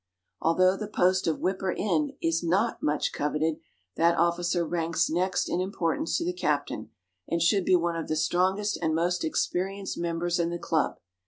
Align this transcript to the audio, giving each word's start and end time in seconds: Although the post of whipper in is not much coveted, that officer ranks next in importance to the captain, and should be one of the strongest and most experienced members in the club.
Although 0.41 0.77
the 0.77 0.87
post 0.87 1.27
of 1.27 1.37
whipper 1.41 1.71
in 1.71 2.13
is 2.23 2.41
not 2.41 2.81
much 2.81 3.13
coveted, 3.13 3.59
that 3.97 4.17
officer 4.17 4.65
ranks 4.65 5.11
next 5.11 5.47
in 5.47 5.61
importance 5.61 6.17
to 6.17 6.25
the 6.25 6.33
captain, 6.33 6.89
and 7.27 7.39
should 7.39 7.65
be 7.65 7.75
one 7.75 7.95
of 7.95 8.07
the 8.07 8.15
strongest 8.15 8.77
and 8.81 8.95
most 8.95 9.23
experienced 9.23 9.99
members 9.99 10.39
in 10.39 10.49
the 10.49 10.57
club. 10.57 10.97